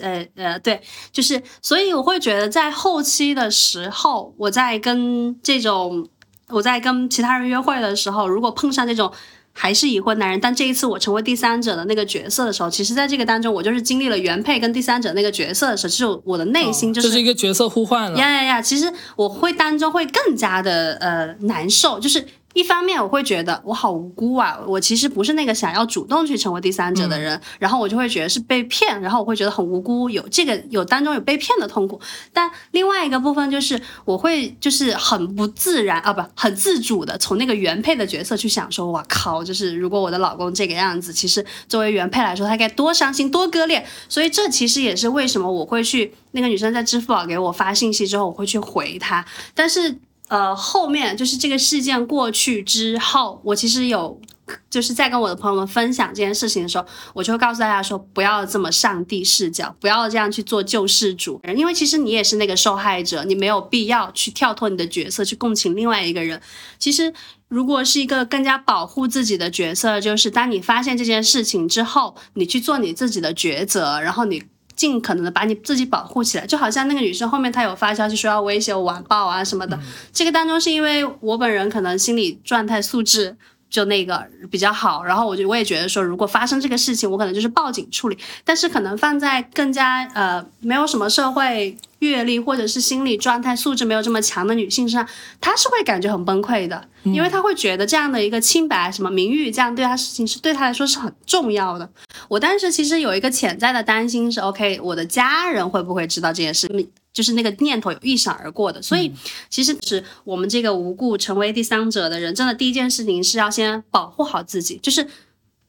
[0.00, 0.80] 呃，呃，对，
[1.12, 6.08] 就是，所以我会觉得在后期的时候，我在跟这种，
[6.48, 9.12] 我在跟其他人约会的时候，如果碰上这种。
[9.58, 18.18] 还是已婚男人，但这一次我成为第三者的那个角色的时候，其实在这个当中，我就是经历了原配跟第三者那个角色的时候，就是我的内心就是就是一个角色互换了。
[18.18, 18.62] 呀呀呀！
[18.62, 22.24] 其实我会当中会更加的呃难受，就是。
[22.56, 32.00] 一方面我会觉得我好无辜啊，我其实不是那个想要主动去成为第三者的人，然后我就会觉得是被骗，然后我会觉得很无辜，有这个有当中有被骗的痛苦。
[32.32, 43.86] 但另外一个部分就是我会就是很不自然啊，不很自主的从那个原配的角色去想说，哇靠，就是如果我的老公这个样子，其实作为原配来说，他该多伤心多割裂。
[44.08, 49.22] 所以这其实也是为什么我会去那个女生在支付宝给我发信息之后，我会去回她，
[49.54, 49.98] 但是。
[50.28, 54.20] 呃，后面就是这个事件过去之后，我其实有，
[54.68, 56.84] 就是在跟我的朋友们分享这件事情的时候，
[57.14, 66.42] 我就会告诉大家说，不要这么上帝视角，不要这样去做救世主，因为其实你也是那个受害者，你没有必要去跳脱你的角色去共情另外一个人。
[66.78, 67.14] 其实，
[67.46, 74.42] 如果是一个更加保护自己的角色，就是当你发现这件事情之后，你去做你自己的抉择，然后你。
[74.76, 79.76] 尽可能的把你自己保护起来，就好像那个女生后面她有发消息说要威胁我网暴啊什么的。
[80.12, 83.36] 这个当中是因为我本人可能心理状态素质
[83.68, 88.18] 就那个比较好，然后我就我也觉得说，如果发生这个事情，我可能就是报警处理。
[88.44, 91.76] 但是可能放在更加呃没有什么社会。
[92.00, 95.08] 阅历或者是心理状态素质没有这么强的女性身上，
[95.40, 101.88] 她是会感觉很崩溃的，因为她会觉得这样的一个清白、什么名誉，这样对她事情是对她来说是很重要的。
[102.28, 106.68] 我当时其实有一个潜在的担心是，OK，我的家人会不会知道这件事？
[107.16, 108.80] 就是那个念头有一闪而过的。
[108.80, 109.10] 所以
[109.48, 115.08] 其实是我们这个无故成为第三者的人，真的第一件事情是要先保护好自己，就是。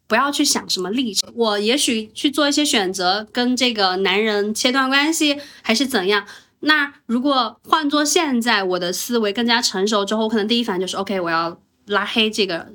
[0.09, 6.25] 不要去想什么立场，我也许去做一些选择，跟这个男人切断关系，还是怎样？
[6.61, 11.59] 那如果换做现在，我的思维更加成熟之后，我可能第一反应就是，OK，我要。
[11.87, 12.67] 拉黑这个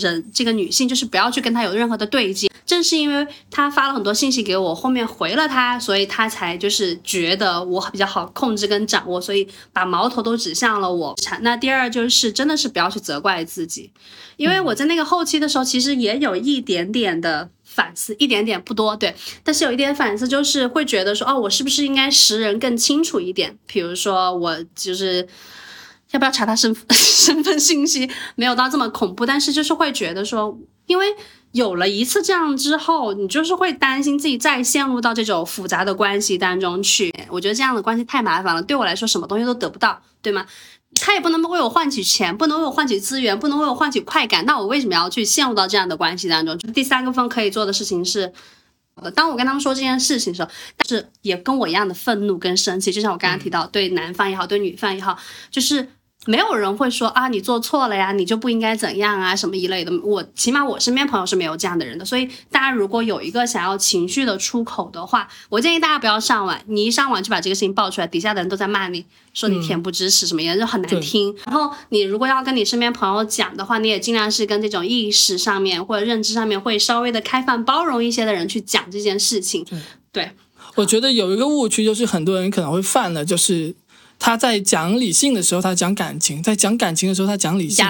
[0.00, 2.50] 人，这个女性就是不要去跟他有任何的对接。
[2.64, 11.16] 正是因为他发了很多信息给我，后面回了他，所以他才就是觉得我比较好控制跟掌握，所以把矛头都指向了我。
[11.40, 13.90] 那第二就是真的是不要去责怪自己，
[14.36, 23.58] 因为我在那个后期的时候，其实也有一点点的反思，一点点不多，对，但是有一点反思，就是会觉得说，哦，我是不是应该识人更清楚一点？
[23.66, 25.26] 比如说我就是。
[26.10, 28.10] 要不要查他身 身份信息？
[28.34, 31.06] 没有到这么恐怖，但是就是会觉得说，因为
[31.52, 37.14] 有了一次这样之后，你就是会担心自己再陷入到这种复杂的关系当中去。
[37.28, 40.46] 我觉得这样的关系太麻烦了，对我来说什么东西都得不到，对吗？
[41.00, 46.58] 他也不能为我换取钱，不能为我换取资源，不能为我换取快感，那我为什么要去陷入到这样的关系当中？
[46.58, 48.32] 就第三个方可以做的事情是，
[49.14, 55.16] 当我跟他们说这件事情的时候，但是也跟我一样的愤怒跟生气，就像我刚刚提到，对男方也好，对女方也好，
[55.50, 55.88] 就是。
[56.26, 59.90] 没有人会说啊，你做错了呀，你就不应该怎样啊，什么一类的。
[60.02, 62.04] 我起码我身边朋友是没有这样的人的。
[62.04, 66.60] 所以大家如果有一个想要情绪的出口的话，我建议大家不要上网。
[66.66, 69.02] 你一上网就把这个事情爆出来，底下的人都在骂你，
[69.32, 71.34] 说你恬不知耻什么的，就很难听。
[71.46, 79.66] 然后你如果要跟你身边朋友讲的话，你也尽量是跟这种意识上面或者认知上面会稍微的开放包容一些的人去讲这件事情。
[80.12, 80.32] 对，
[80.74, 83.74] 我觉得有一个误区就是很多人可能会犯的，就是。
[84.20, 87.84] 他在讲理性的时候，他讲感情；在讲感情的时候，他讲理性。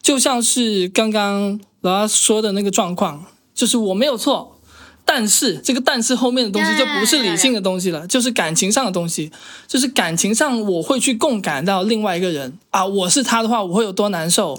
[0.00, 4.60] 就像是刚刚老阿说的那个状况，就是我没有错，
[5.06, 9.32] 但是这个但是后面的东西就不是理性的东西了，就是感情上的东西，
[9.66, 14.54] 就是感情上我会去共感到另外一个人啊，我是他的话我会有多难受。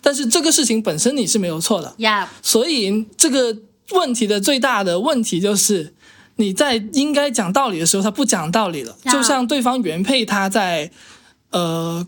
[0.00, 1.94] 但是这个事情本身你是没有错的。
[2.40, 3.54] 所以这个
[3.90, 5.92] 问题的最大的问题就是
[6.36, 10.90] 你在应该讲道理的时候他不讲道理了，就像对方原配他在
[11.50, 12.06] 呃。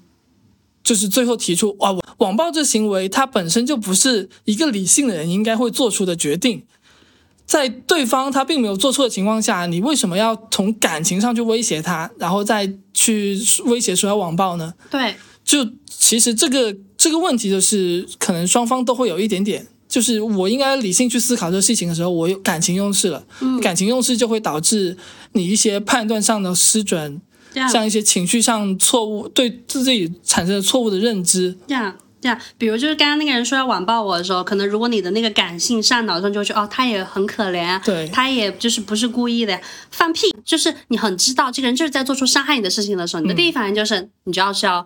[0.82, 6.62] 就是最后提出哇，网暴这行为，他本身就不是一个理性的人应该会做出的决定，
[7.46, 14.74] 在对方他并没有做错的情况下，你为什么要从感情上去威胁他，然后再去威胁说要网暴呢？
[14.90, 23.24] 对，就其实这个这个问题就是可能双方都会有一点点，就是我应该理性去思考这个事情的时候，我有感情用事了，
[23.62, 24.96] 感情用事就会导致
[25.34, 27.20] 你一些判断上的失准。
[27.70, 31.56] 像一些情绪上错误，对自己产生的错误的认知。
[31.68, 39.60] 这样，这样，比如就是刚刚那个人说要网暴我的时候，可能如果你的那个感性上脑中就会觉得哦，他也很可怜，对，他也就是不是故意的，
[39.92, 44.84] 放屁，就是你很知道这个人就是在做出伤害你的事情的时候，你的第一反应就是你就要是要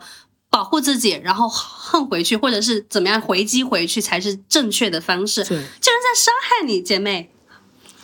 [0.51, 5.45] 保护自己，然后恨回去，或者是怎么样回击回去才是正确的方式。
[5.45, 7.31] 对，这人在伤害你，姐妹。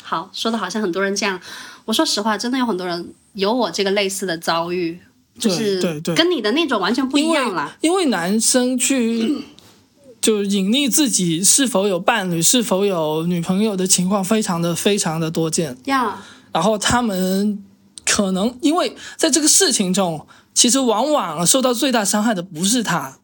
[0.03, 1.41] 好，说的好像很多人这样，
[1.87, 3.15] 我说实话，真的有很多人。
[3.35, 4.97] 有我这个类似的遭遇，
[5.41, 7.77] 就是跟你的那种完全不一样了。
[7.81, 9.43] 因为男生去
[10.23, 15.77] 就隐匿自己是否有伴侣、是否有女朋友的情况，非常的非常的多见。
[15.87, 17.65] 呀，然后他们
[18.07, 23.19] 可能因为在这个事情中，其实往往受到最大伤害的不是他。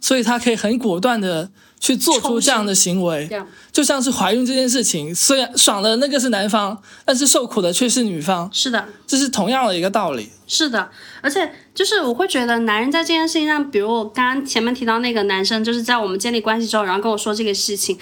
[0.00, 3.30] 所以他可以很果断的去做出这样的行为，
[3.70, 8.50] 就像是怀孕这件事情，虽然爽的那个是男方，但是受苦的却是女方。
[8.52, 10.30] 是的，这是同样的一个道理。
[10.48, 10.90] 是的，
[11.20, 17.96] 而且就是我会觉得，男人在这件事情上，比如我刚刚前面提到那个男生，就是在我们建立关系之后，然后跟我说这个事情，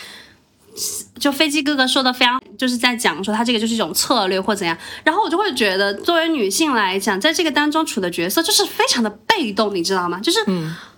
[1.18, 10.18] 就飞机哥哥说的非常，就是在讲说他这个就是一种策略或怎样，然后我就会觉得，作为女性来讲，在这个当中处的角色就是非常的被动，你知道吗？
[10.20, 10.38] 就是。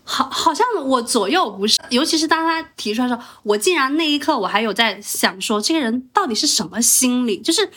[0.05, 7.39] 好，好像我左右不是，尤其是当他提出来说，我竟然那一刻我还有在想说，这个人到底是什么心理？
[7.39, 7.71] 就是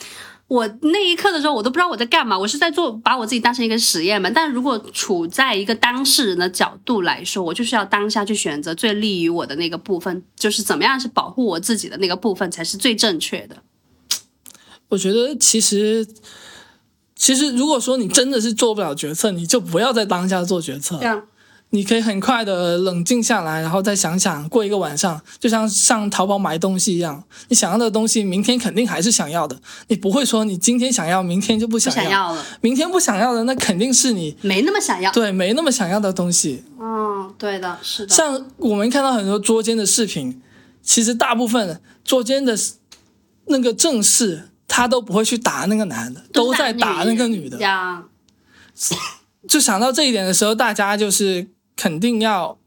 [0.48, 4.30] 我那一刻的时候，我都不知道我在干嘛，我是在做把我自己当成一个实验嘛。
[4.30, 13.58] 但如果处在一个当事人的角度来说，我就是要当下去选择最利于我的那个部分，就是怎么样是保护我自己的那个部分才是最正确的。
[14.90, 16.08] 我觉得其实，
[17.16, 21.00] 其实如果说你真的是做不了决策，你就不要在当下做决策。
[21.00, 21.24] 这样。
[21.76, 29.60] 你可以很快的冷静下来，然后再想想过一个晚上，就像上淘宝买东西一样，你想要的东西，明天肯定还是想要的。
[29.90, 32.42] 你不会说你今天想要，明天就不想要了。
[32.62, 35.12] 明天不想要的，那肯定是你没那么想要。
[35.12, 36.64] 对，没那么想要的东西。
[36.80, 38.16] 嗯，对的，是的。
[38.16, 40.42] 像我们看到很多捉奸的视频，
[40.82, 42.58] 其实大部分捉奸的
[43.48, 47.60] 那个正室，他都不会去打那个男的，都在打那个女的。
[49.46, 51.50] 就想到这一点的时候，大家就是。
[51.76, 52.58] 肯定要，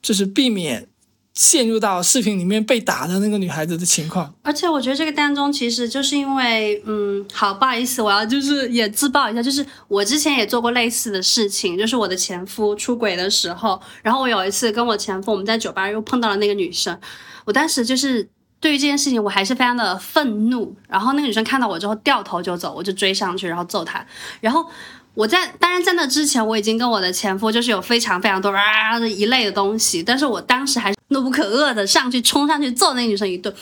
[0.00, 0.88] 就是避免
[1.34, 4.34] 陷入到视频里面被打的那个女孩子的情况。
[4.42, 16.98] 而且我觉得这个当中，其实就是因为，嗯，好，不好意思，我要就是也自曝一下，就是我之前也做过类似的事情，就是我的前夫出轨的时候，然后我有一次跟我前夫，我们在酒吧又碰到了那个女生，
[17.46, 18.28] 我当时就是
[18.60, 24.06] 对于这件事情我还是非常的愤怒，然后那个女生看到我之后掉头就走，我就追上去，然后揍她，
[24.40, 24.66] 然后。
[25.14, 33.54] 我在当然在那之前，我已经跟我的前夫就是有非常非常多啊的一类的东西，但是我当时还是怒不可遏的上去冲上去揍那个女生一顿。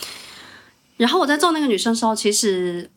[0.96, 2.88] 然后我在揍那个女生的时候，其实，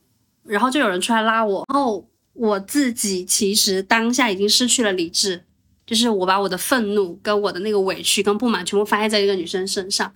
[0.44, 5.44] 然后就有人出来拉我，然后我自己其实当下已经失去了理智，
[5.88, 10.14] 就是我把我的愤怒跟我的那个委屈跟不满全部发泄在这个女生身上，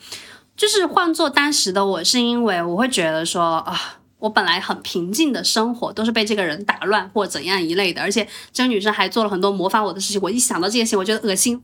[0.56, 3.97] 就是换做当时的我是因为我会觉得说啊。
[4.20, 10.20] 我本来很平静的生活，都是被这个人打乱或怎样一类的，而且这个女生还做了很多模仿我的事情。
[10.22, 11.62] 我一想到这件事情，我觉得恶心，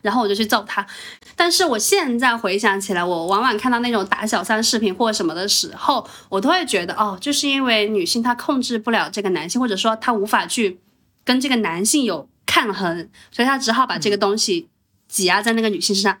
[0.00, 0.86] 然后我就去揍她。
[1.36, 10.80] 但是我现在回想起来，我往往看到那种打小三视频或什么的时候，我都会觉得，哦，就是因为女性她控制不了这个男性，或者说她无法去
[11.24, 14.68] 跟这个男性有抗衡，所以她只好把这个东西
[15.08, 16.18] 挤压在那个女性身上。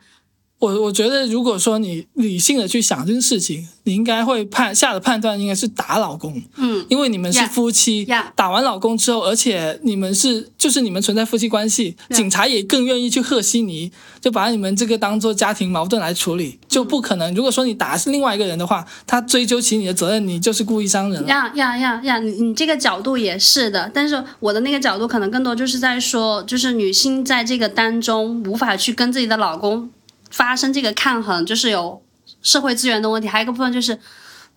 [0.62, 8.06] 我我觉得，如果说你理性的去想这件事情，你应该会判下的判断应该是打老公，嗯，因为你们是夫妻，
[8.36, 13.90] 打完老公之后，而且你们是就是你们存在夫妻关系，警察也更愿意去和稀泥，
[14.20, 17.34] 就把你们这个当做家庭矛盾来处理，就不可能。
[17.34, 21.28] 如果说你打是另外一个人的话，他追究起你的责任，你就是故意伤人了。
[21.28, 29.90] 呀呀呀呀，你你这个角度也是的，但是我的那个角度可能更多就是在说，就是女性在这个当中无法去跟自己的老公。
[30.32, 32.02] 发生这个抗衡，就是有
[32.42, 33.96] 社会资源的问题，还有一个部分就是，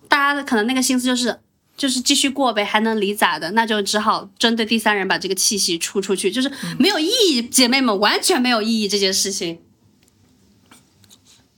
[0.08, 1.38] 大家的可能那个心思就是
[1.76, 3.50] 就是继续过呗，还能离咋的？
[3.52, 9.60] 那就只好针对第三人把这个气息出出去，就是没有意义，姐妹们完全没有意义这件事情。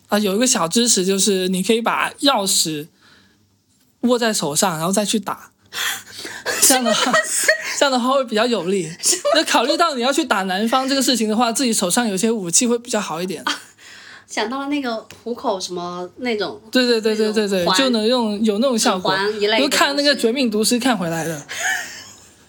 [0.08, 2.88] 啊，有一个小知识就是，你可以把钥匙
[4.00, 5.50] 握在手上，然后再去打，
[6.62, 7.12] 这样的话，
[7.78, 8.90] 这样的话会比较有利。
[9.36, 13.44] 那考虑到你要去打男方这个事情的话，自己手上有些武器会比较好一点。
[14.29, 19.16] 想到了那个虎口什么那种，对对对对对对就能用有那种效果
[19.59, 21.47] 就看那个《绝命毒师》看回来的，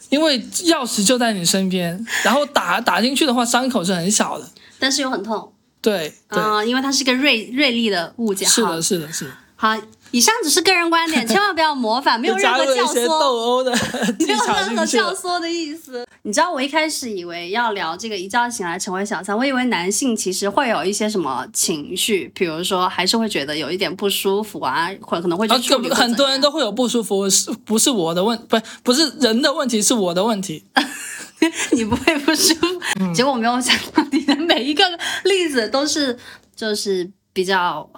[0.09, 4.45] 因为钥匙就在你身边，然后打打进去的话，伤口是很小的。
[4.77, 5.51] 但是又很痛
[5.81, 8.47] 对对，啊、因为它是一个锐锐利的物件。
[8.47, 9.31] 是的，是的，是的。
[9.55, 9.77] 好，
[10.11, 13.07] 以上只是个人观点， 千万不要模仿，没有任何教唆。
[13.09, 13.71] 殴的
[14.19, 14.85] 没有任何。
[14.85, 16.05] 教唆的意思。
[16.23, 30.65] 你知道，我一开始以为要聊这个一觉醒来成为小三，我以为男性其实会有一些什么情绪，比如说还是会觉得有一点不舒服啊，或可能会去很很多人都会有不舒服，是不是我的问，不不是人的问题，是我的问题。
[31.71, 32.81] 你不会不舒服。
[32.99, 34.83] 嗯结果我没有想到你的每一个
[35.23, 36.17] 例子都是
[36.55, 37.89] 就是比较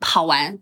[0.00, 0.58] 好玩，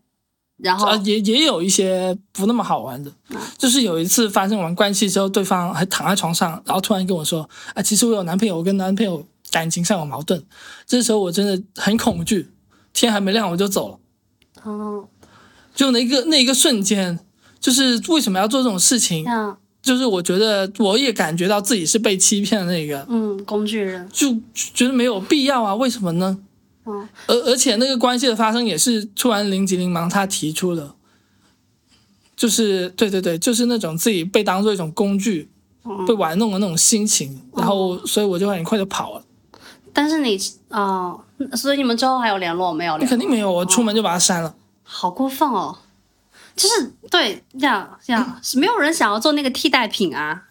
[0.59, 3.13] 然后啊，也也有一些不那么好玩的，
[3.59, 10.43] 就是有一次发生完关系之后，对方还躺在床上，然后突然跟我说：“啊，其实我有男朋友，我跟男朋友感情上有矛盾。”
[10.87, 12.49] 这时候我真的很恐惧，
[12.95, 13.99] 天还没亮我就走了。
[14.63, 15.07] 哦，
[15.75, 17.19] 就那个那一个瞬间，
[17.61, 19.25] 就是为什么要做这种事情？
[19.25, 26.39] 像就是我觉得我也感觉到自己是被欺骗的那个，嗯工具人，就觉得没有必要啊，为什么呢？
[26.87, 30.95] 嗯，而而且那个关系的发生也是突然灵急灵忙他提出的，
[32.37, 35.51] 就是对对对，就是那种自己被当做一种工具、
[36.07, 39.25] 被玩弄的那种心情，然后所以我就很快就跑了。
[39.93, 41.19] 但是你哦、
[41.55, 43.11] 所以你们之后还有联络没有联络？
[43.11, 44.55] 肯定没有，我出门就把他删了。
[44.83, 45.79] 好过分哦！
[46.55, 50.45] 就是对这样这样，是 没有人想要做那个替代品啊。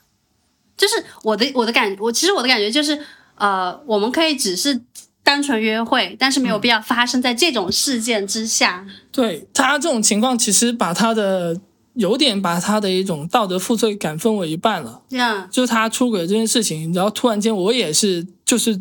[0.75, 2.99] 就是我的我的感，我其实我的感觉就是，
[3.36, 4.81] 呃，我们可以只是
[5.26, 8.86] 单纯约会，但是没有必要发生在这种事件之下。
[9.11, 11.59] 对他这种情况，其实把他的
[11.95, 15.01] 有点把他的一种道德负罪感分为一半了。
[15.09, 18.80] 这样，就是他出轨这件事情，然后突然间我也是就是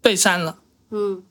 [0.00, 0.60] 被删了。
[0.90, 1.24] 嗯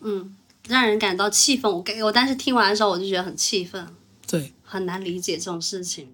[0.00, 0.34] 嗯，
[0.66, 1.72] 让人感到气愤。
[1.72, 3.86] 我给我当时听完的时候，我就觉得很气愤，
[4.26, 6.08] 对，很难理解这种事情。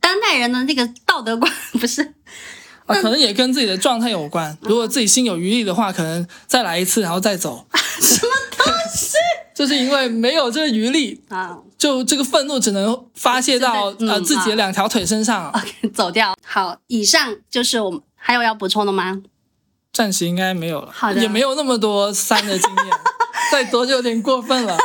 [0.00, 2.14] 当代人的那个道德观 不是
[2.90, 4.56] 啊，可能也跟自己的状态有关。
[4.62, 7.66] 如果自己心有余力的话，可能再来一次，然后再走。
[8.00, 9.16] 什么东西
[9.54, 11.58] 就是因为没有这个余力，啊？
[11.76, 15.52] 就这个愤怒只能发泄到嗯呃自己的两条腿身上。
[15.94, 16.34] 走掉。
[16.44, 19.20] 好，以上就是我们还有要补充的吗？
[19.92, 22.86] 暂时应该没有了，好的也没有那么多三的经验，
[23.52, 24.78] 再多就有点过分了。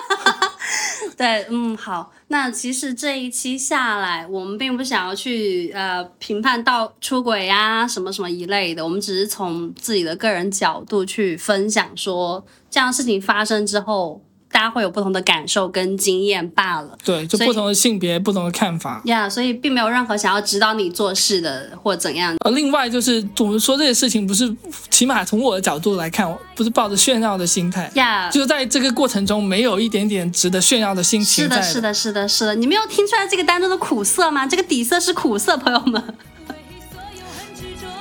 [1.15, 2.11] 对，嗯，好。
[2.27, 14.23] 那其实这一期下来，我们并不想要去呃评判到出轨呀、什么什么一类的，我们只是从自己的个人角度去分享说，这样事情发生之后，
[14.55, 16.97] 大家会有不同的感受跟经验罢了。
[17.03, 19.01] 对，就不同的性别，不同的看法。
[19.03, 22.33] 呀所以并没有任何想要指导你做事的或怎样。
[22.45, 24.55] 呃，另外就是我们说这些事情，不是
[24.89, 34.47] 起码从我的角度来看，我不是抱着炫耀的心态，呀就在这个过程中没有一点点值得炫耀的心情在是的，是的，是的，是的，你没有听出来这个当中的苦涩吗？
[34.47, 36.01] 这个底色是苦涩，朋友们。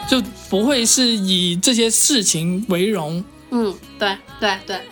[0.07, 3.25] 就不会是以这些事情为荣。
[3.51, 4.83] 嗯，对对对，好，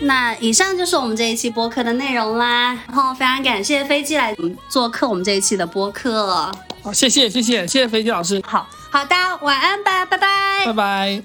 [0.00, 2.72] 那以上就是我们这一期播客的内容啦。
[2.86, 6.50] 然后非常感谢飞机来嗯做客我们这一期的播客。
[6.82, 11.22] 好，谢谢谢谢谢谢飞机老师，好好的，晚安吧，拜拜拜拜。